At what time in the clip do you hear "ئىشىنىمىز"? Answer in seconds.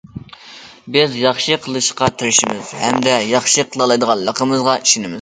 4.85-5.09